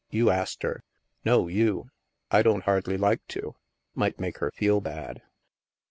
"You 0.09 0.31
ast 0.31 0.63
her. 0.63 0.83
No, 1.25 1.47
you. 1.47 1.91
I 2.31 2.41
don't 2.41 2.63
hardly 2.63 2.97
like 2.97 3.23
to. 3.27 3.53
Might 3.93 4.19
make 4.19 4.39
her 4.39 4.49
feel 4.49 4.81
bad." 4.81 5.21